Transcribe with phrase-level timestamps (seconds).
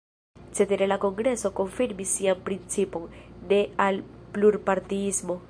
[0.59, 3.07] Cetere la kongreso konfirmis sian principon:
[3.53, 4.03] ne al
[4.37, 5.39] plurpartiismo.